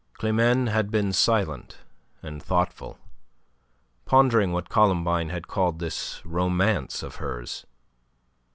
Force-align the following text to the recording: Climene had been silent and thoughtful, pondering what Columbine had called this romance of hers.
Climene 0.19 0.67
had 0.67 0.89
been 0.89 1.13
silent 1.13 1.77
and 2.23 2.41
thoughtful, 2.41 2.97
pondering 4.05 4.51
what 4.51 4.67
Columbine 4.67 5.29
had 5.29 5.47
called 5.47 5.77
this 5.77 6.23
romance 6.25 7.03
of 7.03 7.17
hers. 7.17 7.67